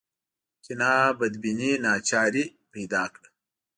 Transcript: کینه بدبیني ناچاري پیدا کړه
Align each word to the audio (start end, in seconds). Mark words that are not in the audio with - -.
کینه 0.63 0.93
بدبیني 1.19 1.71
ناچاري 1.83 2.45
پیدا 2.73 3.03
کړه 3.13 3.29